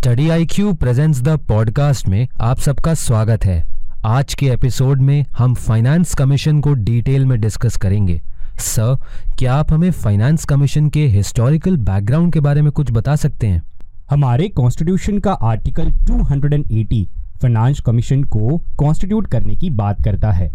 Study 0.00 0.28
I 0.28 0.46
Q 0.46 0.72
presents 0.72 1.22
the 1.22 1.28
podcast 1.28 2.08
में 2.08 2.28
आप 2.40 2.58
सबका 2.58 2.94
स्वागत 2.94 3.44
है। 3.44 3.66
आज 4.04 4.34
के 4.34 4.46
एपिसोड 4.46 5.00
में 5.00 5.24
हम 5.38 5.54
फाइनेंस 5.54 6.14
कमीशन 6.14 6.60
को 6.60 6.72
डिटेल 6.72 7.26
में 7.26 7.40
डिस्कस 7.40 7.76
करेंगे। 7.76 8.20
सर, 8.58 8.96
क्या 9.38 9.54
आप 9.54 9.72
हमें 9.72 9.90
फाइनेंस 9.90 10.44
कमीशन 10.44 10.88
के 10.88 11.06
हिस्टोरिकल 11.06 11.76
बैकग्राउंड 11.76 12.32
के 12.32 12.40
बारे 12.40 12.62
में 12.62 12.72
कुछ 12.72 12.92
बता 12.92 13.16
सकते 13.16 13.46
हैं? 13.46 13.62
हमारे 14.10 14.48
कॉन्स्टिट्यूशन 14.48 15.18
का 15.18 15.32
आर्टिकल 15.32 15.90
280 15.90 17.08
फाइनेंस 17.42 17.80
कमीशन 17.80 18.24
को 18.24 18.62
कॉन्स्टिट्यूट 18.76 19.26
करने 19.26 19.56
की 19.56 19.70
बात 19.70 20.02
करता 20.04 20.30
है। 20.30 20.50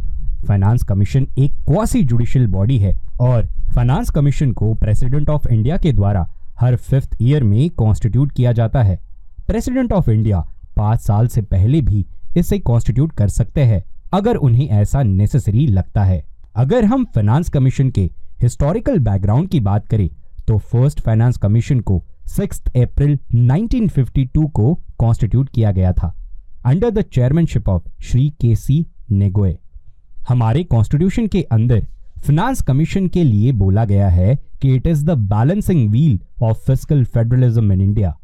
फाइनेंस 0.47 0.83
कमीशन 0.83 1.27
एक 1.37 1.53
क्वासी 1.53 2.03
जुडिशियल 2.03 2.47
बॉडी 2.47 2.77
है 2.77 3.01
और 3.19 3.47
फाइनेंस 3.75 4.09
कमीशन 4.09 4.51
को 4.51 4.73
प्रेसिडेंट 4.73 5.29
ऑफ़ 5.29 5.47
इंडिया 5.47 5.77
के 5.77 5.93
द्वारा 5.93 6.29
हर 6.59 6.75
फिफ्थ 6.75 7.17
ईयर 7.21 7.43
में 7.43 7.69
कॉन्स्टिट्यूट 7.69 8.31
किया 8.31 8.51
जाता 8.51 8.83
है। 8.83 9.04
प्रेसिडेंट 9.47 9.91
ऑफ़ 9.93 10.09
इंडिया 10.11 10.39
पाँच 10.77 10.99
साल 11.01 11.27
से 11.27 11.41
पहले 11.43 11.81
भी 11.81 12.05
इसे 12.37 12.57
कॉन्स्टिट्यूट 12.59 13.11
कर 13.11 13.27
सकते 13.29 13.63
हैं, 13.63 13.83
अगर 14.13 14.35
उन्हें 14.37 14.67
ऐसा 14.69 15.03
नेसेसरी 15.03 15.65
लगता 15.67 16.03
है। 16.03 16.23
अगर 16.55 16.85
हम 16.85 17.05
फाइनेंस 17.15 17.49
कमीशन 17.49 17.89
के 17.89 18.09
हिस्टोरिकल 18.41 18.99
बैकग्राउंड 18.99 19.49
की 19.49 19.59
बात 19.59 19.87
करें 19.87 20.09
तो 20.47 20.57
फ़र्स्ट 20.57 20.99
फाइनेंस 21.01 21.37
कमीशन 21.37 21.79
को 21.79 22.01
6 22.29 22.67
अप्रैल 22.77 23.17
1952 23.35 24.49
को 24.51 24.73
कॉन्स्टिट्यूट 24.99 25.49
किया 25.49 25.71
गया 25.71 25.91
था 25.93 26.13
under 26.65 26.89
the 26.89 27.01
chairmanship 27.03 27.69
of 27.69 27.89
Shri 28.03 28.29
K 28.41 28.55
C 28.55 28.85
Neogy 29.11 29.57
हमारे 30.29 30.63
कॉन्स्टिट्यूशन 30.63 31.27
के 31.27 31.41
अंदर 31.51 31.85
फाइनेंस 32.27 32.61
कमीशन 32.61 33.07
के 33.07 33.23
लिए 33.23 33.51
बोला 33.53 33.85
गया 33.85 34.09
है 34.09 34.35
कि 34.61 34.75
it 34.75 34.87
is 34.87 35.05
the 35.05 35.17
balancing 35.33 35.89
wheel 35.91 36.19
of 36.43 36.65
fiscal 36.65 37.03
federalism 37.05 37.71
in 37.71 37.81
India 37.81 38.15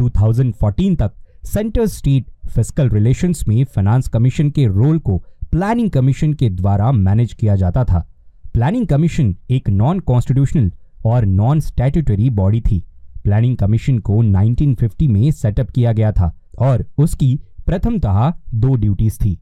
2014 0.00 0.96
तक 0.98 1.12
सेंटर 1.44 1.86
स्टेट 1.86 2.26
फ़िज़िकल 2.48 2.88
रिलेशंस 2.88 3.44
में 3.48 3.64
फाइनेंस 3.64 4.08
कमीशन 4.08 4.50
के 4.50 4.66
रोल 4.66 4.98
को 4.98 5.16
प्लानिंग 5.50 5.90
कमीशन 5.90 6.32
के 6.32 6.48
द्वारा 6.50 6.90
मैनेज 6.92 7.32
किया 7.32 7.56
जाता 7.56 7.84
था। 7.84 8.06
प्लानिंग 8.54 8.86
कमीशन 8.86 9.34
एक 9.50 9.68
नॉन 9.70 10.00
कॉन्स्टिट्यूशनल 10.00 10.70
और 11.04 11.24
नॉन 11.24 11.60
स्टैट्यूटरी 11.60 12.30
बॉडी 12.30 12.60
थी। 12.60 12.82
प्लानिंग 13.24 13.56
कमीशन 13.56 13.98
को 13.98 14.22
1950 14.22 15.08
में 15.08 15.30
सेटअप 15.30 15.70
किया 15.70 15.92
गया 15.92 16.12
था 16.12 16.32
और 16.58 16.84
उसकी 16.98 17.34
प्रथमतः 17.66 18.32
दो 18.54 18.74
ड्यूटीज़ 18.74 19.18
थी। 19.24 19.38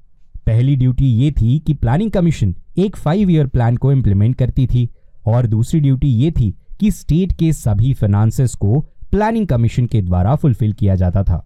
पहली 0.47 0.77
ड्यूटी 0.77 1.07
ये 1.07 1.31
थी 1.31 1.59
कि 1.59 1.75
प्लानिंग 1.75 2.11
कमीशन 2.11 2.55
एक 2.79 2.97
फाइव 2.97 3.31
ईयर 3.31 3.47
प्लान 3.47 3.77
को 3.77 3.93
इम्प्लीमेंट 3.93 4.37
करती 4.37 4.67
थी 4.67 4.89
और 5.27 5.47
दूसरी 5.47 5.81
ड्यूटी 5.81 6.09
ये 6.09 6.31
थी 6.31 6.55
कि 6.81 6.91
स्टेट 6.91 7.33
के 7.33 7.53
सभी 7.53 7.93
फाइनेंसेस 7.95 8.55
को 8.55 8.85
प्लानिंग 9.13 9.47
कमीशन 9.47 9.87
के 9.87 10.01
द्वारा 10.03 10.35
फुलफिल 10.35 10.73
किया 10.73 10.95
जाता 10.95 11.23
था। 11.23 11.45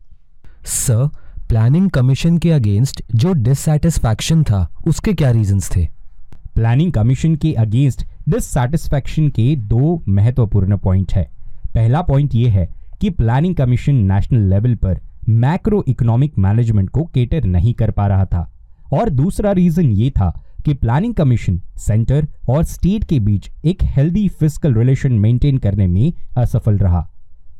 सर 0.67 1.07
प्लानिंग 1.49 1.89
कमीशन 1.91 2.37
के 2.39 2.51
अगेंस्ट 2.53 3.03
जो 3.15 3.33
डिससेटिस्फैक्शन 3.35 4.43
था 4.43 4.67
उसके 4.87 5.13
क्या 5.13 5.31
रीजंस 5.31 5.71
थे? 5.77 5.87
प्लानिंग 6.55 6.93
कमीशन 6.93 7.35
के 7.37 7.53
अगेंस्ट 7.53 8.05
डिससेटिस्फैक्शन 8.29 9.29
के 9.29 9.55
दो 9.57 10.03
महत्वपूर्ण 10.09 10.77
पॉइंट 10.77 11.13
है। 11.13 11.25
पहला 11.75 12.03
पॉइंट 12.03 12.35
ये 12.35 12.49
है 12.49 12.69
कि 13.01 13.11
प्लानिंग 13.13 13.55
कमीशन 13.57 13.95
नेशनल 14.13 14.49
लेवल 14.51 14.75
पर 14.75 15.01
मैक्रो 15.29 15.83
इकोनॉमिक 15.89 16.39
मैनेजमेंट 16.39 16.91
को 16.91 17.05
केटर 17.05 17.45
नहीं 17.47 17.75
कर 17.75 17.91
पा 17.91 18.07
रहा 18.07 18.25
था। 18.25 18.51
और 18.93 19.11
दूसरा 19.13 19.53
रीजन 19.53 19.91
ये 19.93 20.11
था 20.11 20.31
कि 20.65 20.75
प्लानिंग 20.75 21.15
कमीशन 21.15 21.61
सेंटर 21.79 22.27
और 22.49 22.65
स्टेट 22.65 23.05
के 23.05 23.21
बीच 23.21 23.51
एक 23.65 23.83
हेल्दी 23.97 24.29
फ़िज़िकल 24.31 24.75
रिलेशन 24.75 25.13
मेंटेन 25.15 25.59
करने 25.59 25.87
में 25.87 26.13
असफल 26.37 26.79
रहा। 26.79 27.09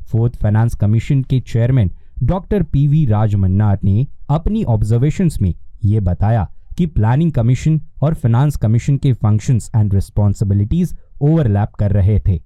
फोर्थ 0.05 0.35
फाइनेंस 0.35 0.75
कमीशन 0.75 1.21
के 1.23 1.39
चेयरमैन 1.39 1.91
डॉक्टर 2.23 2.63
पीवी 2.63 3.05
राजमन्नाथ 3.05 3.77
ने 3.83 4.07
अपनी 4.29 4.63
ऑब्जर्वेशंस 4.63 5.41
में 5.41 5.53
ये 5.83 5.99
बताया 5.99 6.51
कि 6.77 6.85
प्लानिंग 6.85 7.31
कमीशन 7.31 7.81
और 8.01 8.13
फाइनेंस 8.13 8.55
कमीशन 8.55 8.97
के 8.97 9.13
फ़ंक्शंस 9.13 9.71
एंड 9.75 9.93
रिस्पॉन्सिबिलिटीज 9.93 10.95
ओवरलैप 11.21 11.69
कर 11.69 11.91
रहे 11.91 12.19
थे 12.27 12.41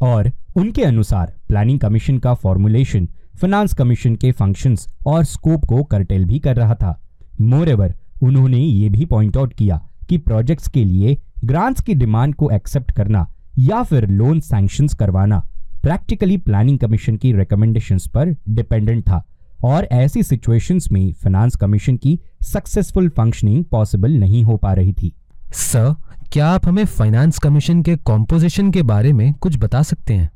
और 0.00 0.30
उनके 0.56 0.82
अनुसार 0.82 1.34
प्लानिंग 1.48 1.80
कमीशन 1.80 2.18
का 2.18 2.34
फॉर्मुलेशन 2.34 3.08
फाइनेंस 3.36 3.74
कमीशन 3.74 4.16
के 4.16 4.32
फ़ंक्शंस 4.32 4.86
और 5.06 5.24
स्कोप 5.24 5.64
को 5.64 5.82
करटेल 5.82 6.24
भी 6.24 6.38
कर 6.38 6.56
रहा 6.56 6.74
था। 6.74 7.00
मोरेवर 7.40 7.94
उन्होंने 8.22 8.58
ये 8.58 8.88
भी 8.88 9.04
पॉइंट 9.04 9.36
आउट 9.36 9.54
किया 9.54 9.88
कि 10.08 10.18
प्रोजेक्ट्स 10.18 10.68
के 10.68 10.84
लिए 10.84 11.18
ग्रांट्स 11.44 11.80
की 11.80 11.94
डिमांड 11.94 12.34
को 12.34 12.50
एक्सेप्ट 12.50 12.92
करना 12.92 13.26
या 13.58 13.82
फिर 13.82 14.08
लोन 14.08 14.40
सैंक्शंस 14.40 14.94
करवाना 14.94 15.48
प्रैक्टिकली 15.84 16.36
प्लानिंग 16.36 16.78
कमीशन 16.78 17.16
की 17.16 17.32
रिकमेंडेशंस 17.32 18.06
पर 18.06 18.28
डिपेंडेंट 18.48 19.02
था 19.02 19.22
और 19.64 19.84
ऐसी 19.84 20.22
सिचुएशंस 20.22 20.88
में 20.92 21.12
फाइनेंस 21.12 21.56
कमीशन 21.56 21.96
की 21.96 22.18
सक्सेसफुल 22.42 23.08
फंक्शनिंग 23.08 23.64
पॉसिबल 23.64 24.12
नहीं 24.12 24.42
हो 24.44 24.56
पा 24.56 24.72
रही 24.72 24.92
थी। 24.92 25.12
सर 25.52 25.94
क्या 26.32 26.46
आप 26.46 26.66
हमें 26.66 26.84
फाइनेंस 26.84 27.38
कमीशन 27.38 27.82
के 27.82 27.96
कॉम्पोजिशन 27.96 28.70
के 28.70 28.82
बारे 28.82 29.12
में 29.12 29.32
कुछ 29.32 29.58
बता 29.58 29.82
सकते 29.82 30.14
हैं? 30.14 30.30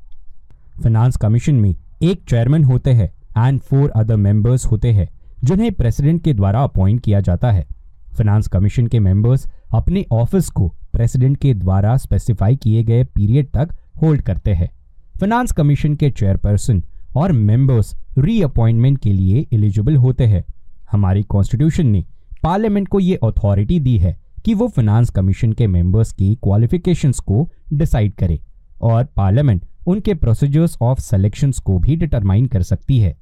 फाइनेंस 0.82 1.16
कमीशन 1.16 1.54
में 1.54 1.74
एक 2.02 2.22
चेयरमैन 2.28 2.64
होते 2.64 2.90
हैं 2.90 3.10
एंड 3.46 3.60
फोर 3.60 3.90
अदर 3.90 4.16
मेंबर्स 4.16 4.66
होते 4.66 4.92
हैं 4.92 5.08
जिन्हें 5.44 5.72
प्रेसिडेंट 5.72 6.24
के 6.24 6.34
द्वारा 6.34 6.62
अपॉइंट 6.62 7.00
किया 7.00 7.20
जाता 7.20 7.50
है। 7.50 7.66
फाइनेंस 8.12 8.48
कमीशन 8.48 8.86
के 8.86 9.00
मेंबर्स 9.00 9.48
अपने 9.74 10.06
ऑफ़िस 10.12 10.48
को 10.48 10.68
प्रेसिडेंट 10.92 11.36
के 11.36 11.54
द्वारा 11.54 11.96
स्पेसिफाई 11.96 12.56
किए 12.56 12.82
गए 12.82 13.04
पीरियड 13.04 13.46
तक 13.46 13.76
होल्ड 14.02 14.22
करते 14.22 14.54
हैं। 14.54 14.70
फाइनेंस 15.20 15.52
कमीशन 15.52 15.94
के 15.94 16.10
चेयरपर्सन 16.10 16.82
और 17.16 17.32
मेंबर्स 17.32 17.94
रीअपॉइंटमेंट 18.18 18.98
के 18.98 19.12
लिए 19.12 19.46
एलिजिबल 19.52 19.96
होते 19.96 20.26
हैं। 20.26 20.44
हमारी 20.92 21.22
कॉन्स्टिट्यूशन 21.22 21.86
ने 21.86 22.04
पार्लियामेंट 22.42 22.88
को 22.88 23.00
ये 23.00 23.16
अथॉरिटी 23.16 23.80
दी 23.80 23.98
है 23.98 24.16
कि 24.44 24.54
वो 24.54 24.68
फाइनेंस 24.68 25.10
कमीशन 25.10 25.52
के 25.52 25.66
मेंबर्स 25.66 26.12
की 26.12 26.34
क्वालिफिकेशंस 26.34 27.18
को 27.20 27.48
डिसाइड 27.72 28.14
करे 28.14 28.40
और 28.82 29.04
पार्लियामेंट 29.04 29.64
उनके 29.86 30.14
प्रोसीजर्स 30.14 30.76
ऑफ़ 30.82 31.00
सिलेक्शंस 31.00 31.58
को 31.58 31.78
भी 31.78 31.96
डिटरमाइन 31.96 32.46
कर 32.46 32.62
सकती 32.62 32.98
है। 32.98 33.16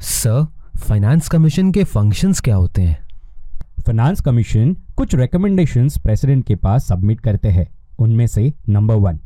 सर 0.00 0.46
फाइनेंस 0.76 1.28
कमीशन 1.28 1.72
के 1.72 1.84
फ़ंक्शंस 1.84 2.40
क्या 2.40 2.56
होते 2.56 2.82
हैं? 2.82 2.98
फाइनेंस 3.86 4.20
कमीशन 4.20 4.76
कुछ 4.96 5.14
रिकमेंडेशंस 5.14 5.98
प्रेसिडेंट 5.98 6.46
के 6.46 6.54
पास 6.56 6.86
सबमिट 6.86 7.20
करते 7.20 7.48
हैं। 7.48 7.68
उनमें 7.98 8.26
से 8.26 8.52
नंबर 8.68 8.94
वन 8.94 9.20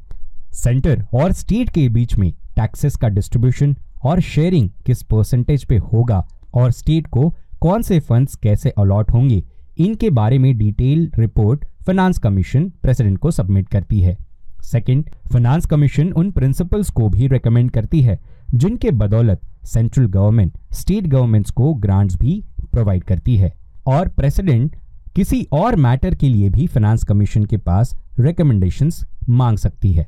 सेंटर 0.55 1.05
और 1.15 1.33
स्टेट 1.33 1.71
के 1.71 1.89
बीच 1.89 2.17
में 2.17 2.33
टैक्सेस 2.57 2.97
का 2.97 3.09
डिस्ट्रीब्यूशन 3.09 3.75
और 4.05 4.21
शेयरिंग 4.21 4.69
किस 4.87 5.03
परसेंटेज 5.03 5.65
पे 5.65 5.77
होगा 5.77 6.27
और 6.55 6.71
स्टेट 6.71 7.07
को 7.07 7.29
कौन 7.61 7.83
से 7.83 7.99
फंड्स 8.01 8.35
कैसे 8.35 8.71
अलॉट 8.71 9.11
होंगे, 9.11 9.43
इनके 9.79 10.11
बारे 10.11 10.39
में 10.39 10.57
detail 10.59 11.11
report 11.19 11.65
finance 11.87 12.19
commission 12.19 12.69
president 12.83 13.19
को 13.19 13.31
सबमिट 13.31 13.69
करती 13.69 14.01
है। 14.01 14.17
सेकंड 14.63 15.11
फाइनेंस 15.33 15.67
कमीशन 15.67 16.13
उन 16.13 16.31
प्रिंसिपल्स 16.31 16.91
को 16.91 17.09
भी 17.09 17.27
रिकमेंड 17.29 17.71
करती 17.71 18.03
है, 18.03 18.19
जिनके 18.55 18.91
बदौलत 18.91 19.41
सेंट्रल 19.65 20.07
गवर्नमेंट 20.07 20.59
स्टेट 20.73 21.07
गवर्नमेंट्स 21.07 21.51
को 21.51 21.75
ग्रांट्स 21.75 22.17
भी 22.17 22.43
प्रोवाइड 22.73 23.05
करती 23.05 23.37
है। 23.37 23.53
और 23.87 24.09
प्रेसिडेंट 24.09 24.77
किसी 25.17 25.47
और 25.53 25.77
मैटर 25.77 26.15
के 26.15 26.29
लिए 26.29 26.49
भी 26.51 26.67
फाइनेंस 26.67 27.05
कमीशन 27.05 27.45
के 27.45 27.57
पास 27.57 27.95
रिकमेंडेशंस 28.21 29.05
मांग 29.29 29.59
सकती 29.59 29.93
है। 29.93 30.07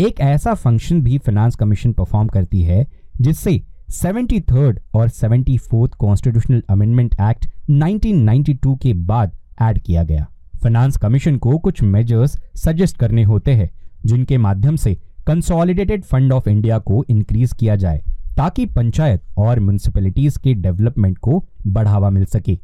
एक 0.00 0.20
ऐसा 0.20 0.54
फ़ंक्शन 0.54 1.00
भी 1.02 1.18
फाइनेंस 1.18 1.54
कमीशन 1.54 1.92
परफॉर्म 1.92 2.28
करती 2.28 2.62
है, 2.62 2.86
जिससे 3.20 3.62
सेवेंटी 3.90 4.40
थर्ड 4.40 4.80
और 4.94 5.08
seventy 5.08 5.56
fourth 5.58 5.92
constitutional 5.92 6.62
amendment 6.68 7.14
act 7.20 7.46
1992 7.70 8.76
के 8.82 8.92
बाद 8.92 9.32
ऐड 9.62 9.78
किया 9.78 10.04
गया। 10.04 10.26
फाइनेंस 10.62 10.96
कमीशन 10.96 11.36
को 11.36 11.58
कुछ 11.58 11.82
मेजर्स 11.82 12.38
सजेस्ट 12.56 12.96
करने 12.96 13.22
होते 13.22 13.54
हैं, 13.54 13.70
जिनके 14.06 14.38
माध्यम 14.38 14.76
से 14.76 14.96
कंसोलिडेटेड 15.26 16.04
फंड 16.04 16.32
ऑफ़ 16.32 16.48
इंडिया 16.48 16.78
को 16.78 17.04
इंक्रीज 17.10 17.52
किया 17.52 17.76
जाए, 17.76 18.02
ताकि 18.36 18.66
पंचायत 18.66 19.22
और 19.38 19.60
म्यूनिसिपैलिटीज 19.60 20.36
के 20.36 20.54
डेवलपमेंट 20.54 21.18
को 21.18 21.44
बढ़ावा 21.66 22.10
मिल 22.10 22.24
सके। 22.24 22.58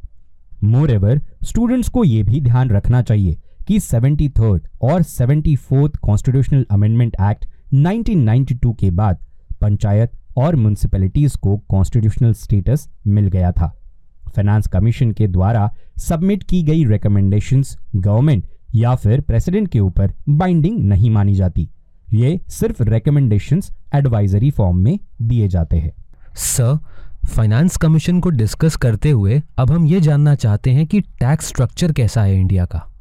मोर 0.63 0.91
एवर 0.91 1.21
स्टूडेंट्स 1.43 1.89
को 1.89 2.03
यह 2.03 2.23
भी 2.23 2.41
ध्यान 2.41 2.69
रखना 2.69 3.01
चाहिए 3.01 3.37
कि 3.67 3.79
सेवेंटी 3.79 4.29
थर्ड 4.29 4.67
और 4.81 5.01
seventy 5.01 5.55
fourth 5.55 5.95
constitutional 5.95 6.65
amendment 6.71 7.15
act 7.21 7.45
1992 7.73 8.73
के 8.79 8.91
बाद 8.91 9.17
पंचायत 9.61 10.11
और 10.37 10.55
म्यूनिसिपैलिटीज 10.55 11.35
को 11.35 11.57
कॉन्स्टिट्यूशनल 11.57 12.33
स्टेटस 12.33 12.89
मिल 13.07 13.27
गया 13.27 13.51
था। 13.51 13.81
फाइनेंस 14.35 14.67
कमीशन 14.67 15.11
के 15.11 15.27
द्वारा 15.27 15.73
सबमिट 15.97 16.43
की 16.43 16.63
गई 16.63 16.85
रिकमेंडेशंस 16.85 17.77
गवर्नमेंट 17.95 18.47
या 18.75 18.95
फिर 18.95 19.21
प्रेसिडेंट 19.21 19.67
के 19.67 19.79
ऊपर 19.79 20.13
बाइंडिंग 20.29 20.79
नहीं 20.79 21.09
मानी 21.09 21.35
जाती। 21.35 21.69
ये 22.13 22.39
सिर्फ़ 22.49 22.83
रिकमेंडेशंस 22.83 23.71
एडवाइजरी 23.95 24.51
फॉर्म 24.51 24.77
में 24.77 24.99
दिए 25.21 25.47
जाते 25.47 25.77
हैं। 25.77 25.91
सर 26.35 26.77
फाइनेंस 27.25 27.77
कमीशन 27.77 28.19
को 28.19 28.29
डिस्कस 28.29 28.75
करते 28.75 29.11
हुए 29.11 29.41
अब 29.57 29.71
हम 29.71 29.85
ये 29.85 30.01
जानना 30.01 30.35
चाहते 30.35 30.71
हैं 30.71 30.87
कि 30.87 31.01
टैक्स 31.01 31.45
स्ट्रक्चर 31.45 31.91
कैसा 31.91 32.23
है 32.23 32.39
इंडिया 32.39 32.65
का। 32.65 32.94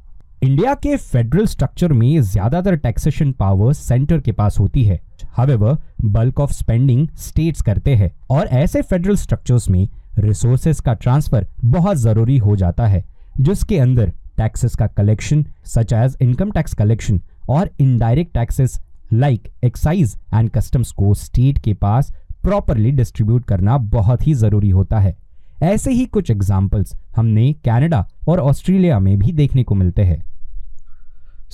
इंडिया 0.44 0.72
के 0.74 0.96
फेडरल 0.96 1.46
स्ट्रक्चर 1.46 1.92
में 1.92 2.20
ज़्यादातर 2.22 2.74
टैक्सेशन 2.76 3.30
पावर 3.32 3.72
सेंटर 3.72 4.20
के 4.20 4.32
पास 4.32 4.58
होती 4.58 4.82
है। 4.84 4.98
However 5.36 5.76
bulk 6.06 6.40
of 6.40 6.52
spending 6.52 7.06
states 7.18 7.62
करते 7.62 7.94
हैं 7.96 8.10
और 8.30 8.46
ऐसे 8.54 8.82
फेडरल 8.82 9.16
स्ट्रक्चर्स 9.16 9.68
में 9.70 9.88
रिसोर्सेस 10.18 10.80
का 10.80 10.94
ट्रांसफ़र 10.94 11.46
बहुत 11.66 11.96
ज़रूरी 11.96 12.36
हो 12.38 12.56
जाता 12.56 12.86
है, 12.86 13.02
जिसके 13.40 13.78
अंदर 13.78 14.10
टैक्सेस 14.36 14.74
का 14.74 14.86
collection 14.88 15.44
such 15.66 15.92
as 15.92 16.16
income 16.22 16.50
tax 16.50 16.74
collection 16.74 17.20
और 17.48 17.70
indirect 17.80 18.34
taxes 18.34 18.78
like 19.14 19.48
excise 19.64 20.16
and 20.34 20.50
customs 20.50 20.90
को 20.92 21.14
स्टेट 21.14 21.58
के 21.58 21.74
पास 21.76 22.12
प्रॉपरली 22.42 22.90
डिस्ट्रीब्यूट 22.92 23.44
करना 23.46 23.78
बहुत 23.96 24.26
ही 24.26 24.34
ज़रूरी 24.34 24.70
होता 24.72 24.98
है। 24.98 25.16
ऐसे 25.64 25.92
ही 25.92 26.04
कुछ 26.08 26.30
एग्जाम्पल्स 26.30 26.94
हमने 27.16 27.52
कनाडा 27.64 28.06
और 28.28 28.40
ऑस्ट्रेलिया 28.42 28.98
में 29.00 29.18
भी 29.18 29.32
देखने 29.32 29.64
को 29.64 29.74
मिलते 29.74 30.02
हैं। 30.04 30.22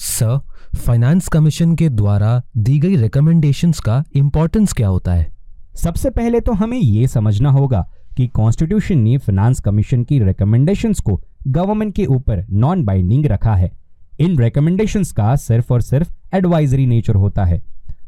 सर 0.02 0.40
फाइनेंस 0.76 1.28
कमीशन 1.28 1.74
के 1.74 1.88
द्वारा 1.88 2.42
दी 2.56 2.78
गई 2.78 2.96
रिकमेंडेशंस 2.96 3.80
का 3.80 4.04
इंपॉर्टेंस 4.14 4.72
क्या 4.72 4.88
होता 4.88 5.14
है? 5.14 5.32
सबसे 5.74 6.10
पहले 6.10 6.40
तो 6.40 6.52
हमें 6.52 6.78
यह 6.78 7.06
समझना 7.06 7.50
होगा 7.50 7.90
कि 8.16 8.26
कॉन्स्टिट्यूशन 8.26 8.98
ने 8.98 9.18
फाइनेंस 9.18 9.60
कमीशन 9.60 10.04
की 10.04 10.18
रिकमेंडेशंस 10.18 11.00
को 11.00 11.22
गवर्नमेंट 11.48 11.94
के 11.94 12.06
ऊपर 12.06 12.46
नॉन 12.50 12.84
बाइंडिंग 12.84 13.26
रखा 13.26 13.54
है। 13.54 13.72
इन 14.20 14.38
रिकमेंडेशंस 14.38 15.12
का 15.12 15.36
सिर्फ़ 15.36 15.72
और 15.72 15.80
सिर्फ़ 15.80 16.36
एडवाइजरी 16.36 16.86
नेचर 16.86 17.14
होता 17.14 17.44
है। 17.44 17.62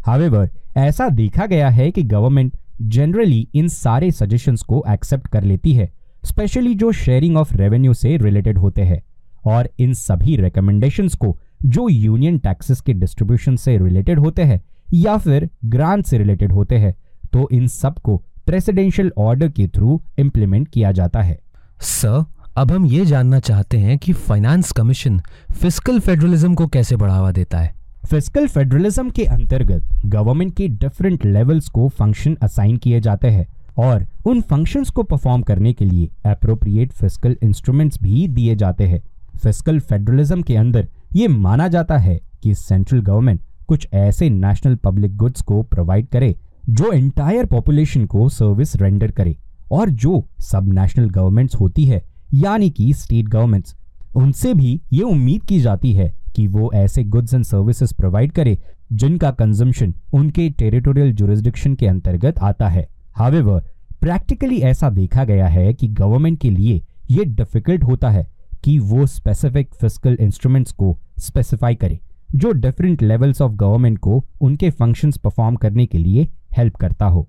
हावेवर 0.06 0.50
ऐसा 0.76 1.08
देखा 1.08 1.46
गया 1.46 1.68
है 1.68 1.90
कि 1.90 2.02
गवर्नमेंट 2.02 2.56
जनरली 2.82 3.48
इन 3.54 3.68
सारे 3.68 4.10
सजेशंस 4.10 4.62
को 4.62 4.84
एक्सेप्ट 4.88 5.26
कर 5.26 5.42
लेती 5.42 5.72
है 5.72 5.92
स्पेशली 6.24 6.74
जो 6.74 6.92
शेयरिंग 6.92 7.36
ऑफ़ 7.36 7.54
रेवेन्यू 7.54 7.94
से 7.94 8.16
रिलेटेड 8.16 8.58
होते 8.58 8.82
हैं। 8.82 9.02
और 9.46 9.68
इन 9.78 9.94
सभी 9.94 10.36
रिकमेंडेशंस 10.36 11.14
को 11.14 11.38
जो 11.64 11.88
यूनियन 11.88 12.38
टैक्सेस 12.38 12.80
के 12.80 12.92
डिस्ट्रीब्यूशन 12.92 13.56
से 13.56 13.76
रिलेटेड 13.78 14.18
होते 14.18 14.42
हैं 14.42 14.60
या 14.94 15.16
फिर 15.18 15.48
ग्रांट 15.66 16.04
से 16.06 16.18
रिलेटेड 16.18 16.52
होते 16.52 16.78
हैं 16.78 16.94
तो 17.32 17.48
इन 17.52 17.66
सबको 17.68 18.16
प्रेसिडेंशियल 18.46 19.12
ऑर्डर 19.18 19.48
के 19.48 19.66
थ्रू 19.68 20.00
इम्प्लीमेंट 20.18 20.68
किया 20.68 20.92
जाता 20.92 21.22
है। 21.22 21.38
सर 21.80 22.24
अब 22.56 22.72
हम 22.72 22.86
ये 22.86 23.04
जानना 23.06 23.38
चाहते 23.40 23.78
हैं 23.78 23.96
कि 23.98 24.12
फाइनेंस 24.12 24.72
कमीशन 24.72 25.20
फ़िज़िकल 25.52 26.00
फेडरलिज्म 26.00 26.54
को 26.54 26.66
कैसे 26.66 26.96
बढ़ावा 26.96 27.30
देता 27.32 27.58
है। 27.58 27.74
फ़िज़िकल 28.06 28.46
फेडरलिज्म 28.48 29.10
के 29.10 29.24
अंतर्गत 29.26 30.00
गवर्नमेंट 30.06 30.54
के 30.56 30.68
डिफरेंट 30.68 31.24
लेवल्स 31.26 31.68
को 31.68 31.88
फ़ंक्शन 31.88 32.36
असाइन 32.42 32.76
किए 32.76 33.00
जाते 33.00 33.28
हैं 33.28 33.46
और 33.78 34.06
उन 34.26 34.40
फ़ंक्शंस 34.40 34.90
को 34.90 35.02
परफॉर्म 35.02 35.42
करने 35.42 35.72
के 35.72 35.84
लिए 35.84 36.08
अप्रोप्रिएट 36.26 36.92
फ़िज़िकल 36.92 37.36
इंस्ट्रूमेंट्स 37.42 38.02
भी 38.02 38.26
दिए 38.28 38.56
जाते 38.56 38.84
हैं। 38.84 39.02
फ़िज़िकल 39.34 39.78
फेडरलिज्म 39.80 40.42
के 40.42 40.56
अंदर 40.56 40.88
ये 41.14 41.28
माना 41.28 41.66
जाता 41.68 41.96
है 41.98 42.20
कि 42.42 42.54
सेंट्रल 42.54 43.00
गवर्नमेंट 43.00 43.40
कुछ 43.68 43.86
ऐसे 43.94 44.28
नेशनल 44.30 44.74
पब्लिक 44.74 45.16
गुड्स 45.16 45.42
को 45.42 45.62
प्रोवाइड 45.62 46.06
करे, 46.06 46.34
जो 46.70 46.92
एंटायर 46.92 47.46
पॉपुलेशन 47.46 48.04
को 48.06 48.28
सर्विस 48.28 48.74
रेंडर 48.76 49.10
करे, 49.10 49.36
और 49.72 49.90
जो 49.90 50.24
सब 50.40 50.72
नेशनल 50.72 51.10
गवर्नमेंट्स 51.10 51.54
होती 51.54 51.84
है, 51.84 52.02
यानी 52.34 52.70
कि 52.70 52.92
स्टेट 52.94 53.28
गवर्नमेंट्स 53.28 53.76
उनसे 54.14 54.54
भी 54.54 54.80
ये 54.92 55.02
उम्मीद 55.02 55.42
की 55.42 55.60
जाती 55.60 55.92
है 55.92 56.12
कि 56.34 56.46
वो 56.46 56.70
ऐसे 56.74 57.04
गुड्स 57.04 57.34
एंड 57.34 57.44
सर्विसेज़ 57.44 57.94
प्रोवाइड 57.94 58.32
करे, 58.32 58.58
जिनका 58.92 59.30
कंजम्पशन 59.30 59.94
उनके 60.12 60.48
टेरिटोरियल 60.50 61.12
जुरिस्डिक्शन 61.12 61.74
के 61.74 61.86
अंतर्गत 61.86 62.38
आता 62.38 62.68
है। 62.68 62.88
हावेवर 63.16 63.62
प्रैक्टिकली 64.00 64.58
ऐसा 64.60 64.90
देखा 64.90 65.24
गया 65.24 65.46
है 65.46 65.72
कि 65.74 65.88
गवर्नमेंट 65.88 66.38
के 66.40 66.50
लिए 66.50 66.82
ये 67.10 67.24
डिफ़िकल्ट 67.24 67.84
होता 67.84 68.10
है 68.10 68.26
कि 68.64 68.78
वो 68.78 69.06
स्पेसिफिक 69.06 69.74
फ़िज़िकल 69.74 70.16
इंस्ट्रूमेंट्स 70.20 70.72
को 70.72 70.96
स्पेसिफाई 71.18 71.74
करे, 71.74 71.98
जो 72.34 72.52
डिफरेंट 72.52 73.02
लेवल्स 73.02 73.40
ऑफ़ 73.42 73.52
गवर्नमेंट 73.52 73.98
को 73.98 74.24
उनके 74.40 74.70
फ़ंक्शंस 74.70 75.16
परफॉर्म 75.16 75.56
करने 75.56 75.86
के 75.86 75.98
लिए 75.98 76.28
हेल्प 76.56 76.76
करता 76.76 77.06
हो। 77.06 77.28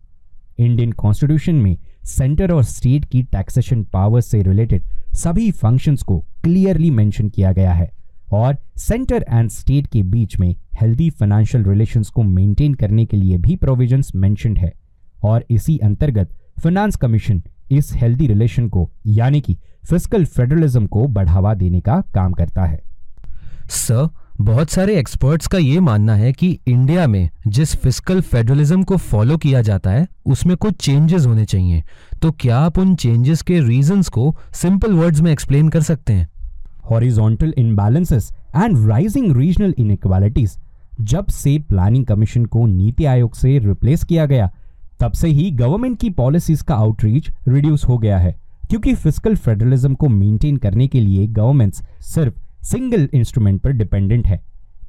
इंडियन 0.59 0.91
कॉन्स्टिट्यूशन 0.91 1.55
में 1.55 1.77
सेंटर 2.05 2.51
और 2.51 2.63
स्टेट 2.63 3.05
की 3.05 3.23
टैक्सेशन 3.23 3.83
पावर 3.83 4.21
से 4.21 4.41
रिलेटेड 4.41 4.83
सभी 5.15 5.49
फ़ंक्शंस 5.51 6.01
को 6.01 6.19
क्लियरली 6.43 6.91
मेंशन 6.91 7.29
किया 7.29 7.51
गया 7.51 7.73
है 7.73 7.89
और 8.33 8.57
सेंटर 8.77 9.25
एंड 9.29 9.49
स्टेट 9.49 9.87
के 9.87 10.03
बीच 10.03 10.37
में 10.39 10.55
हेल्दी 10.81 11.09
फाइनेंशियल 11.09 11.63
रिलेशंस 11.63 12.09
को 12.09 12.23
मेंटेन 12.23 12.73
करने 12.73 13.05
के 13.05 13.17
लिए 13.17 13.37
भी 13.37 13.55
प्रोविजंस 13.55 14.11
मेंशनड 14.15 14.57
है। 14.57 14.73
और 15.23 15.45
इसी 15.49 15.77
अंतर्गत 15.77 16.29
फाइनेंस 16.59 16.95
कमीशन 16.95 17.41
इस 17.71 17.93
हेल्दी 17.95 18.27
रिलेशन 18.27 18.67
को, 18.69 18.89
यानी 19.05 19.41
कि 19.41 19.57
फ़िज़िकल 19.83 20.25
फेडरलिज्म 20.25 20.85
को 20.87 21.07
बढ़ावा 21.07 21.53
देने 21.53 21.79
का 21.81 22.01
काम 22.13 22.33
करता 22.33 22.65
है। 22.65 22.81
सर 23.69 24.09
बहुत 24.41 24.69
सारे 24.69 24.95
एक्सपर्ट्स 24.99 25.47
का 25.47 25.57
ये 25.57 25.79
मानना 25.79 26.15
है 26.15 26.31
कि 26.33 26.47
इंडिया 26.67 27.07
में 27.07 27.29
जिस 27.47 27.75
फ़िज़िकल 27.75 28.21
फेडरलिज्म 28.21 28.83
को 28.83 28.97
फॉलो 28.97 29.37
किया 29.37 29.61
जाता 29.61 29.91
है 29.91 30.07
उसमें 30.25 30.55
कुछ 30.57 30.75
चेंजेस 30.75 31.25
होने 31.25 31.45
चाहिए। 31.45 31.83
तो 32.21 32.31
क्या 32.31 32.57
आप 32.57 32.79
उन 32.79 32.95
चेंजेस 32.95 33.41
के 33.41 33.59
रीजंस 33.59 34.09
को 34.09 34.35
सिंपल 34.53 34.93
वर्ड्स 34.93 35.21
में 35.21 35.31
एक्सप्लेन 35.31 35.69
कर 35.69 35.81
सकते 35.81 36.13
हैं? 36.13 36.27
Horizontal 36.85 37.53
imbalances 37.57 38.31
and 38.55 38.87
rising 38.89 39.35
regional 39.37 39.73
inequalities 39.77 40.57
जब 41.01 41.27
से 41.27 41.57
प्लानिंग 41.69 42.05
कमीशन 42.05 42.45
को 42.45 42.65
नीति 42.65 43.05
आयोग 43.05 43.35
से 43.35 43.57
रिप्लेस 43.59 44.03
किया 44.03 44.25
गया 44.25 44.51
तब 44.99 45.11
से 45.11 45.27
ही 45.27 45.49
गवर्नमेंट 45.51 45.99
की 45.99 46.09
पॉलिसीज़ 46.11 46.63
का 46.63 46.75
आउटरीच 46.75 47.29
रिड्यूस 47.47 47.85
हो 47.85 47.97
गया 47.97 48.17
है। 48.17 48.35
क्योंकि 48.73 48.93
फ़िज़िकल 48.93 49.35
फेडरलिज्म 49.35 49.93
को 49.93 50.07
मेंटेन 50.09 50.55
करने 50.57 50.87
के 50.87 50.99
लिए 50.99 51.25
गवर्नमेंट्स 51.29 51.81
सिर्फ़ 52.03 52.33
सिंगल 52.65 53.07
इंस्ट्रूमेंट 53.13 53.61
पर 53.61 53.71
डिपेंडेंट 53.71 54.27
है। 54.27 54.37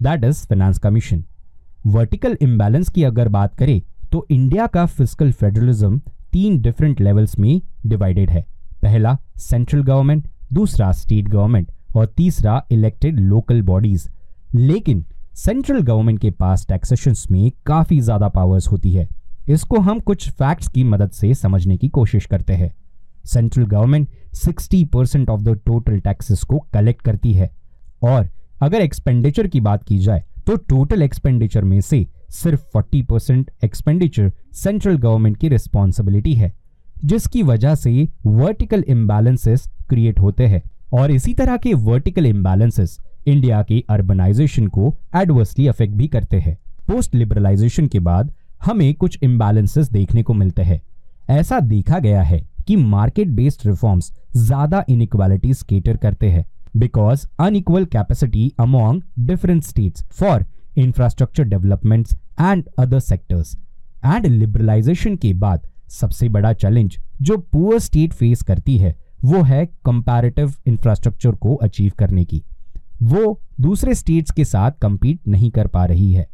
That 0.03 0.23
is 0.25 0.39
finance 0.45 0.79
commission 0.79 1.23
vertical 1.87 2.37
imbalance 2.43 2.89
की 2.89 3.03
अगर 3.05 3.29
बात 3.29 3.55
करें 3.55 3.81
तो 4.13 4.27
इंडिया 4.31 4.67
का 4.67 4.85
फ़िज़िकल 4.87 5.33
फेडरलिज्म 5.33 5.99
तीन 6.33 6.61
डिफरेंट 6.63 7.01
लेवल्स 7.01 7.39
में 7.39 7.61
डिवाइडेड 7.87 8.31
है। 8.31 8.41
पहला 8.83 9.17
सेंट्रल 9.41 9.83
गवर्नमेंट 9.83 10.29
दूसरा 10.53 10.91
स्टेट 10.93 11.29
गवर्नमेंट 11.29 11.69
और 11.97 12.07
तीसरा 12.17 12.63
इलेक्टेड 12.73 13.19
लोकल 13.21 13.61
बॉडीज 13.63 14.09
लेकिन 14.55 15.05
सेंट्रल 15.35 15.83
गवर्नमेंट 15.83 16.21
के 16.21 16.31
पास 16.31 16.67
टैक्सेशन 16.69 17.15
में 17.31 17.51
काफ़ी 17.67 18.01
ज़्यादा 18.01 18.29
पावर्स 18.31 18.69
होती 18.69 18.93
है। 18.93 19.09
इसको 19.49 19.81
हम 19.81 20.01
कुछ 20.03 20.29
फैक्ट्स 20.31 20.69
की 20.69 20.85
मदद 20.87 21.11
से 21.11 21.35
समझने 21.35 21.77
की 21.77 21.89
कोशिश 21.91 22.27
करते 22.27 22.53
हैं। 22.55 22.73
Central 23.25 23.65
government 23.65 24.09
60 24.35 24.85
percent 24.85 25.31
of 25.31 25.41
the 25.41 25.59
total 25.67 25.99
taxes 25.99 26.43
को 26.43 26.59
कलेक्ट 26.75 27.03
करती 27.03 27.33
है। 27.33 27.51
और 28.03 28.29
अगर 28.63 28.81
एक्सपेंडिचर 28.81 29.47
की 29.47 29.61
बात 29.61 29.85
की 29.85 29.99
जाए 29.99 30.25
तो 30.47 30.57
टोटल 30.57 31.03
एक्सपेंडिचर 31.03 31.65
में 31.65 31.81
से 31.81 32.07
सिर्फ़ 32.31 32.65
40 32.77 33.03
परसेंट 33.03 33.51
एक्सपेंडिचर 33.65 34.33
सेंट्रल 34.53 34.97
गवर्नमेंट 34.97 35.37
की 35.37 35.49
रिस्पॉन्सिबिलिटी 35.49 36.35
है, 36.35 36.53
जिसकी 37.05 37.43
वजह 37.43 37.75
से 37.75 38.09
वर्टिकल 38.27 38.85
इम्बैलेंसेस 38.89 39.69
क्रिएट 39.89 40.21
होते 40.21 40.47
हैं। 40.47 40.63
और 40.93 41.11
इसी 41.11 41.35
तरह 41.35 41.57
के 41.57 41.75
वर्टिकल 41.75 42.27
इम्बैलेंसेस 42.27 42.99
इंडिया 43.27 43.63
के 43.63 43.83
अर्बनाइजेशन 43.91 44.67
को 44.67 44.95
एडवर्सली 45.17 45.67
अफेक्ट 45.67 45.95
भी 45.95 46.09
करते 46.09 46.37
हैं। 46.37 46.57
पोस्ट 46.89 47.15
लिबरलाइजेशन 47.15 47.87
के 47.87 48.01
बाद 48.01 48.33
हमें 48.65 48.95
कुछ 48.95 49.19
इम्बैलेंसेस 49.23 49.91
देखने 49.91 50.23
को 50.23 50.35
मिलते 50.35 50.63
हैं। 50.63 50.81
ऐसा 51.31 51.61
देखा 51.61 51.99
गया 51.99 52.23
है 52.23 52.43
कि 52.67 52.77
मार्केट 52.77 53.29
बेस्ड 53.29 53.67
रिफॉर्म्स 53.67 54.13
ज़्यादा 54.37 54.85
इनइक्वालिटीज 54.89 55.63
केटर 55.63 55.97
करते 55.97 56.31
हैं, 56.31 56.45
because 56.75 57.21
unequal 57.39 57.85
capacity 57.89 58.45
among 58.59 58.97
different 59.27 59.65
states 59.65 60.05
for 60.13 60.39
infrastructure 60.77 61.45
developments 61.51 62.17
and 62.45 62.73
other 62.79 63.01
sectors. 63.03 63.57
And 64.07 64.27
liberalisation 64.27 65.17
के 65.17 65.33
बाद 65.35 65.61
सबसे 65.91 66.29
बड़ा 66.29 66.53
चैलेंज 66.53 66.99
जो 67.23 67.37
पुअर 67.39 67.79
स्टेट 67.79 68.13
फेस 68.13 68.43
करती 68.43 68.77
है, 68.79 68.95
वो 69.25 69.43
है 69.43 69.65
कंपैरेटिव 69.85 70.53
इंफ्रास्ट्रक्चर 70.67 71.35
को 71.35 71.55
अचीव 71.57 71.93
करने 71.99 72.25
की 72.25 72.43
वो 73.03 73.41
दूसरे 73.61 73.95
स्टेट्स 73.95 74.31
के 74.31 74.45
साथ 74.45 74.73
कंपीट 74.83 75.29
नहीं 75.29 75.51
कर 75.51 75.67
पा 75.67 75.85
रही 75.85 76.13
है 76.13 76.27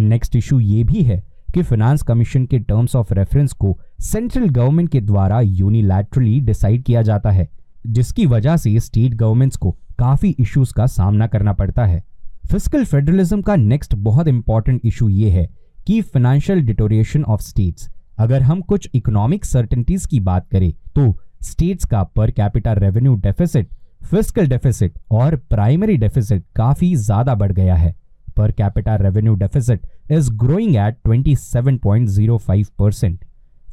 नेक्स्ट 0.00 0.36
इशू 0.36 0.58
ये 0.60 0.82
भी 0.84 1.02
है 1.02 1.22
कि 1.54 1.62
फाइनेंस 1.62 2.02
कमीशन 2.02 2.44
के 2.46 2.58
टर्म्स 2.60 2.94
ऑफ़ 2.96 3.12
रेफरेंस 3.14 3.52
को 3.52 3.76
सेंट्रल 4.02 4.48
गवर्नमेंट 4.48 4.88
के 4.90 5.00
द्वारा 5.02 5.40
यूनिलैटरली 5.40 6.40
डिसाइड 6.40 6.82
किया 6.82 7.02
जाता 7.02 7.30
है, 7.30 7.48
जिसकी 7.86 8.26
वजह 8.26 8.56
से 8.56 8.78
स्टेट 8.80 9.14
गवर्नमेंट्स 9.14 9.56
को 9.56 9.70
काफ़ी 9.98 10.30
इश्यूज़ 10.30 10.72
का 10.74 10.86
सामना 10.88 11.26
करना 11.26 11.52
पड़ता 11.52 11.84
है। 11.86 12.02
फ़िज़िकल 12.44 12.84
फेडरलिज्म 12.84 13.40
का 13.42 13.56
नेक्स्ट 13.56 13.94
बहुत 13.96 14.28
इंपॉर्टेंट 14.28 14.80
इशू 14.84 15.08
ये 15.10 15.30
है 15.30 15.48
कि 15.86 16.00
फाइनेंशियल 16.02 16.62
डिटोरिएशन 16.62 17.24
ऑफ़ 17.24 17.42
स्टेट्स 17.42 17.88
अगर 18.18 18.42
हम 18.42 18.60
कुछ 18.62 18.88
इकोनॉमिक 18.94 19.44
सर्टेनिटीज 19.44 20.06
की 20.06 20.20
बात 20.22 20.48
करें 20.48 20.72
तो 20.96 21.14
स्टेट्स 21.42 21.84
का 21.84 22.02
per 22.16 22.30
capital 22.30 22.74
revenue 22.76 23.14
deficit 23.16 23.68
physical 24.02 24.46
deficit 24.46 24.98
और 25.12 25.36
प्राइमरी 25.50 25.96
डेफिसिट 25.96 26.44
काफ़ी 26.56 26.94
ज़्यादा 26.96 27.34
बढ़ 27.34 27.52
गया 27.52 27.74
है। 27.74 27.94
Per 28.36 28.52
capital 28.52 28.92
revenue 28.92 29.34
deficit 29.34 29.86
is 30.10 30.32
growing 30.32 30.76
at 30.76 30.96
27.05 31.08 32.68
percent 32.78 33.24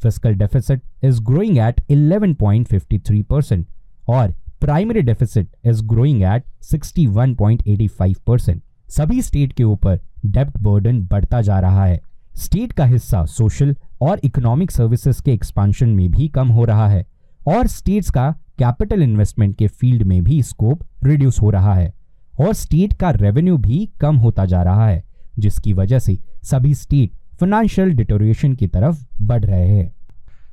physical 0.03 0.33
deficit 0.33 0.81
is 1.03 1.21
growing 1.21 1.57
at 1.57 1.81
11.53 1.91 3.23
percent 3.23 3.67
और 4.09 4.33
primary 4.61 5.01
deficit 5.01 5.47
is 5.65 5.83
growing 5.83 6.23
at 6.23 6.43
61.85 6.63 8.15
percent 8.27 8.61
सभी 8.89 9.21
स्टेट 9.21 9.53
के 9.53 9.63
ऊपर 9.63 9.99
डेप्ट 10.25 10.57
बर्डन 10.57 11.01
बढ़ता 11.01 11.41
जा 11.41 11.59
रहा 11.59 11.85
है। 11.85 12.01
स्टेट 12.35 12.73
का 12.73 12.85
हिस्सा 12.85 13.25
सोशल 13.25 13.75
और 14.01 14.19
इकोनॉमिक 14.23 14.71
सर्विसेज़ 14.71 15.21
के 15.21 15.33
एक्सपांशन 15.33 15.89
में 15.89 16.11
भी 16.11 16.27
कम 16.27 16.47
हो 16.47 16.65
रहा 16.65 16.87
है। 16.87 17.05
और 17.47 17.67
स्टेट्स 17.67 18.09
का 18.09 18.31
कैपिटल 18.59 19.03
इन्वेस्टमेंट 19.03 19.57
के 19.57 19.67
फ़ील्ड 19.67 20.03
में 20.03 20.23
भी 20.23 20.43
स्कोप 20.43 20.83
रिड्यूस 21.03 21.41
हो 21.41 21.49
रहा 21.49 21.73
है। 21.73 21.93
और 22.41 22.53
स्टेट 22.53 22.93
का 22.93 23.09
रेवेन्यू 23.11 23.57
भी 23.57 23.85
कम 24.01 24.15
होता 24.17 24.45
जा 24.45 24.61
रहा 24.63 24.87
है 24.87 25.03
जिसकी 25.39 25.73
वजह 25.73 25.99
से 25.99 26.17
सभी 26.43 26.73
स्टेट 26.75 27.11
फाइनेंशियल 27.39 27.91
डिटोरिएशन 27.93 28.53
की 28.53 28.67
तरफ़ 28.67 29.03
बढ़ 29.21 29.43
रहे 29.45 29.67
हैं। 29.67 29.91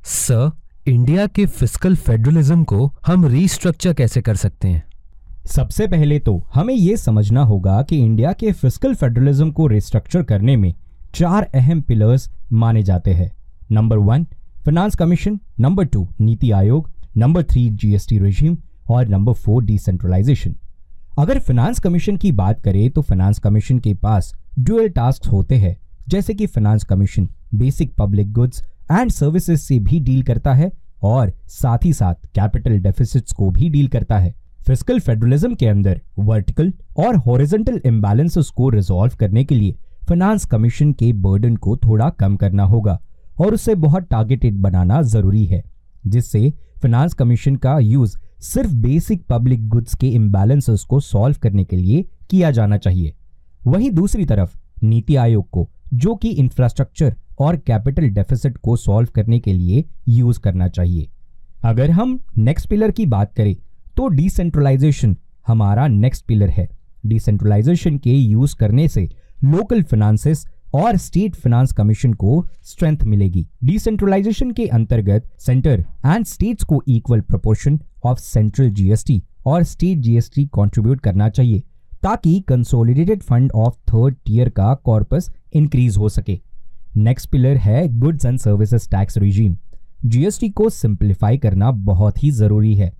सर 0.04 0.50
इंडिया 0.87 1.26
के 1.26 1.47
फ़िज़िकल 1.47 1.97
फेडरलिज्म 1.97 2.64
को 2.64 2.90
हम 3.07 3.25
रीस्ट्रक्चर 3.26 3.95
कैसे 3.95 4.21
कर 4.23 4.37
सकते 4.37 4.68
हैं? 4.68 4.83
सबसे 5.47 5.87
पहले 5.87 6.18
तो 6.18 6.37
हमें 6.54 6.75
यह 6.75 6.97
समझना 6.97 7.42
होगा 7.42 7.80
कि 7.83 7.99
इंडिया 7.99 8.33
के 8.33 8.52
फ़िज़िकल 8.52 8.95
फेडरलिज्म 8.95 9.50
को 9.50 9.66
रिस्ट्रक्चर 9.66 10.23
करने 10.23 10.57
में 10.57 10.73
चार 11.14 11.49
अहम 11.54 11.80
पिलर्स 11.80 12.30
माने 12.52 12.83
जाते 12.83 13.14
हैं। 13.14 13.30
Number 13.73 13.99
one 13.99 14.25
finance 14.64 14.95
commission 14.97 15.38
number 15.61 15.85
two 15.85 16.07
Niti 16.21 16.50
Aayog. 16.52 16.90
Number 17.16 17.42
three 17.42 17.68
GST 17.73 18.18
regime 18.18 18.57
और 18.90 19.09
नंबर 19.09 19.33
फोर 19.35 19.64
डिसेंट्रलाइजेशन 19.64 20.54
अगर 21.19 21.39
फाइनेंस 21.39 21.79
कमीशन 21.81 22.17
की 22.17 22.31
बात 22.33 22.61
करें 22.63 22.91
तो 22.91 23.03
फाइनेंस 23.03 23.39
कमीशन 23.39 23.79
के 23.79 23.93
पास 23.95 24.33
ड्यूअल 24.59 24.89
टास्क 24.89 25.25
होते 25.27 25.55
हैं, 25.55 25.77
जैसे 26.09 26.35
कि 26.35 26.47
finance 26.47 26.85
commission 26.85 27.27
basic 27.55 27.95
public 27.95 28.31
goods 28.33 28.63
and 28.93 29.11
services 29.11 29.61
से 29.61 29.79
भी 29.79 29.99
डील 30.01 30.23
करता 30.23 30.53
है 30.55 30.71
और 31.03 31.33
साथ 31.53 31.85
ही 31.85 31.93
साथ 31.93 32.15
कैपिटल 32.35 32.79
डेफिसिट्स 32.81 33.33
को 33.33 33.51
भी 33.51 33.69
डील 33.69 33.89
करता 33.89 34.19
है। 34.19 34.33
फ़िज़िकल 34.67 35.01
फेडरलिज्म 35.01 35.55
के 35.55 35.67
अंदर 35.67 36.01
वर्टिकल 36.21 36.73
और 36.99 37.17
हॉरिजेंटल 37.17 37.81
इम्बैलेंसेस 37.87 38.51
को 38.51 38.69
रिजॉल्व 38.69 39.17
करने 39.21 39.45
के 39.45 39.55
लिए 39.55 39.75
फाइनेंस 40.09 40.45
कमीशन 40.47 40.93
के 40.93 41.13
बर्डन 41.19 41.57
को 41.57 41.77
थोड़ा 41.79 42.09
कम 42.21 42.37
करना 42.37 42.65
होगा 42.67 42.99
और 43.41 43.55
उसे 43.55 43.75
बहुत 43.77 44.09
टारगेटेड 44.11 44.61
बनाना 44.61 45.03
ज़रूरी 45.05 45.45
है, 45.47 45.63
जिससे 46.05 46.51
फाइनेंस 46.83 47.15
कमीशन 47.15 47.57
का 47.57 47.79
यूज़ 47.81 48.17
सिर्फ़ 48.40 48.73
बेसिक 48.73 49.23
पब्लिक 49.28 49.68
गुड्स 49.68 49.95
के 49.95 50.09
इम्बैलेंसेस 50.09 50.83
को 50.85 51.00
सॉल्व 51.00 51.37
करने 51.42 51.64
के 51.64 51.76
लिए 51.76 52.04
किया 52.30 52.50
जाना 52.50 52.76
चाहिए। 52.76 53.14
वहीं 53.66 53.90
दूसरी 53.90 54.25
तरफ़, 54.25 54.57
नीति 54.83 55.16
आयोग 55.16 55.49
को, 55.50 55.68
जो 55.95 56.14
कि 56.14 56.28
इंफ्रास्ट्रक्चर 56.30 57.14
और 57.38 57.57
कैपिटल 57.57 58.09
डेफिसिट 58.09 58.57
को 58.59 58.76
सॉल्व 58.76 59.09
करने 59.14 59.38
के 59.40 59.52
लिए 59.52 59.85
यूज़ 60.09 60.38
करना 60.40 60.68
चाहिए। 60.68 61.09
अगर 61.64 61.90
हम 61.90 62.18
नेक्स्ट 62.38 62.68
पिलर 62.68 62.90
की 62.90 63.07
बात 63.07 63.33
करें 63.35 63.54
तो 63.97 64.09
डिसेंट्रलाइजेशन 64.09 65.16
हमारा 65.47 65.87
नेक्स्ट 65.88 66.25
पिलर 66.26 66.50
है। 66.50 66.68
डिसेंट्रलाइजेशन 67.07 67.97
के 67.99 68.11
यूज़ 68.11 68.54
करने 68.57 68.87
से 68.88 69.09
लोकल 69.45 69.83
फाइनेंसेस 69.83 70.47
और 70.75 70.97
स्टेट 70.97 71.35
फाइनेंस 71.35 71.73
कमीशन 71.73 72.12
को 72.14 72.45
स्ट्रेंथ 72.62 73.02
मिलेगी। 73.04 73.47
डिसेंट्रलाइजेशन 73.64 74.50
के 74.50 74.66
अंतर्गत 74.68 75.30
सेंटर 75.40 75.85
एंड 76.07 76.25
स्टेट्स 76.26 76.64
को 76.64 76.83
equal 76.88 77.21
proportion 77.21 77.80
of 78.05 78.19
central 78.21 78.71
GST 78.71 79.23
और 79.47 79.62
स्टेट 79.62 79.99
जीएसटी 79.99 80.45
कंट्रीब्यूट 80.55 81.00
करना 81.00 81.28
चाहिए, 81.28 81.62
ताकि 82.02 82.38
consolidated 82.49 83.23
fund 83.23 83.52
of 83.52 83.75
third 83.88 84.17
tier 84.26 84.49
का 84.49 84.75
कॉर्पस 84.75 85.31
इंक्रीज 85.55 85.97
हो 85.97 86.09
सके। 86.09 86.38
नेक्स्ट 86.97 87.31
पिलर 87.31 87.57
है 87.57 87.87
goods 87.90 88.25
and 88.25 88.38
services 88.38 88.88
tax 88.90 89.19
regime 89.19 89.57
GST 90.05 90.49
को 90.50 90.69
सिंप्लीफाई 90.71 91.38
करना 91.38 91.71
बहुत 91.71 92.23
ही 92.23 92.31
ज़रूरी 92.31 92.75
है 92.75 92.93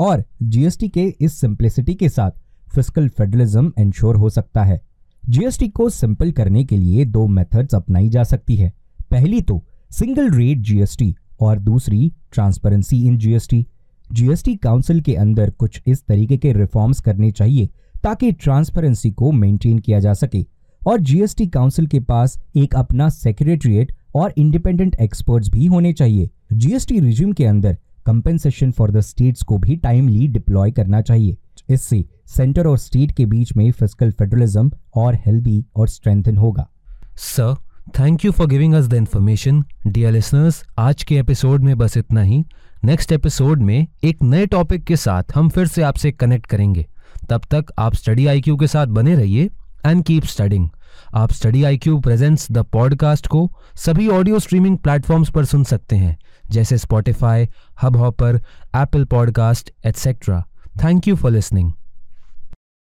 और 0.00 0.24
जीएसटी 0.42 0.88
के 0.88 1.04
इस 1.20 1.34
सिंप्लिसिटी 1.34 1.94
के 1.94 2.08
साथ 2.08 2.30
फ़िज़िकल 2.74 3.08
फेडरलिज्म 3.08 3.72
इंश्योर 3.78 4.16
हो 4.16 4.30
सकता 4.30 4.64
है। 4.64 4.80
जीएसटी 5.24 5.68
को 5.68 5.88
सिंपल 5.90 6.30
करने 6.32 6.64
के 6.64 6.76
लिए 6.76 7.04
दो 7.04 7.26
मेथड्स 7.26 7.74
अपनाई 7.74 8.08
जा 8.08 8.22
सकती 8.24 8.56
है। 8.56 8.72
पहली 9.10 9.40
तो 9.40 9.62
सिंगल 9.90 10.30
रेट 10.30 10.58
जीएसटी 10.58 11.14
और 11.40 11.58
दूसरी 11.58 12.12
transparency 12.32 13.04
in 13.06 13.16
GST 13.18 13.64
GST 14.12 14.54
council 14.56 15.00
के 15.00 15.14
अंदर 15.14 15.50
कुछ 15.50 15.80
इस 15.86 16.04
तरीके 16.06 16.36
के 16.36 16.52
रिफॉर्म्स 16.52 17.00
करने 17.00 17.30
चाहिए, 17.30 17.68
ताकि 18.04 18.32
ट्रांसपेरेंसी 18.32 19.10
को 19.10 19.32
मेंटेन 19.32 19.78
किया 19.78 20.00
जा 20.00 20.12
सके। 20.14 20.44
और 20.82 21.00
जीएसटी 21.00 21.46
काउंसिल 21.46 21.86
के 21.86 22.00
पास 22.00 22.38
एक 22.56 22.74
अपना 22.74 23.08
सेक्रेटरिएट 23.08 23.92
और 24.14 24.32
इंडिपेंडेंट 24.38 24.96
एक्सपर्ट्स 25.00 25.48
भी 25.48 25.66
होने 25.66 25.92
चाहिए। 25.92 26.28
जीएसटी 26.52 27.00
रिज्यूम 27.00 27.32
के 27.32 27.44
अंदर 27.44 27.76
कंपेंसेशन 28.06 28.70
फॉर 28.70 28.90
द 28.90 29.00
स्टेट्स 29.00 29.42
को 29.42 29.58
भी 29.58 29.76
टाइमली 29.76 30.26
डिप्लॉय 30.28 30.70
करना 30.70 31.00
चाहिए। 31.00 31.36
इससे 31.70 32.04
सेंटर 32.26 32.66
और 32.66 32.78
स्टेट 32.78 33.12
के 33.12 33.26
बीच 33.26 33.56
में 33.56 33.70
फ़िज़िकल 33.70 34.10
फेडरलिज्म 34.10 34.70
और 34.94 35.14
हेल्दी 35.26 35.64
और 35.76 35.88
स्ट्रेंथन 35.88 36.36
होगा। 36.36 36.68
Sir 37.16 37.54
thank 37.98 38.24
you 38.24 38.30
for 38.32 38.46
giving 38.46 38.74
us 38.74 38.86
the 38.86 38.94
information 38.94 39.62
dear 39.86 40.12
listeners 40.12 40.62
आज 40.78 41.02
के 41.02 41.16
एपिसोड 41.16 41.64
में 41.64 41.76
बस 41.78 41.96
इतना 41.96 42.22
ही। 42.22 42.44
नेक्स्ट 42.84 43.12
एपिसोड 43.12 43.62
में 43.62 43.86
एक 44.04 44.18
नए 44.22 44.46
टॉपिक 44.46 44.84
के 44.84 44.96
साथ 44.96 45.22
हम 45.34 45.48
फिर 45.48 45.66
से 45.66 45.82
आपसे 45.82 46.12
कनेक्ट 46.12 46.46
करेंगे। 46.46 46.86
तब 47.30 47.42
तक 47.50 47.64
आप 47.78 47.94
स्टडी 47.94 48.26
आईक्यू 48.26 48.56
के 48.56 48.66
साथ 48.66 48.86
बने 48.86 49.14
रहिए 49.14 49.50
एंड 49.86 50.04
कीप 50.04 50.24
स्टडिंग 50.24 50.68
आप 51.14 51.32
study 51.32 51.64
I 51.64 51.78
Q 51.78 52.00
presents 52.00 52.52
the 52.52 52.58
podcast 52.58 53.26
को 53.26 53.52
सभी 53.76 54.08
ऑडियो 54.08 54.38
स्ट्रीमिंग 54.38 54.78
प्लेटफॉर्म्स 54.78 55.30
पर 55.30 55.44
सुन 55.44 55.64
सकते 55.64 55.96
हैं, 55.96 56.16
जैसे 56.50 56.78
Spotify 56.78 57.48
Hubhopper 57.96 58.36
Apple 58.76 59.04
podcast 59.04 59.70
etcetera 59.86 60.44
thank 60.84 61.08
you 61.08 61.16
for 61.16 61.30
listening 61.30 61.72